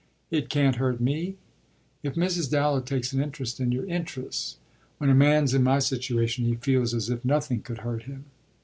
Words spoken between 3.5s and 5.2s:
in your interests." "When a